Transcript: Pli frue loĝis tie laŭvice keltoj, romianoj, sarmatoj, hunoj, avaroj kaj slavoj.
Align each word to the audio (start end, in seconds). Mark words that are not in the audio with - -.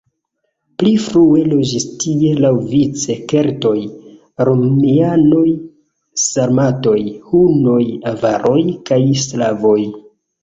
Pli 0.81 0.91
frue 1.07 1.41
loĝis 1.49 1.83
tie 2.03 2.29
laŭvice 2.45 3.17
keltoj, 3.33 3.73
romianoj, 4.49 5.43
sarmatoj, 6.23 6.97
hunoj, 7.27 7.79
avaroj 8.13 8.59
kaj 8.91 9.01
slavoj. 9.25 9.79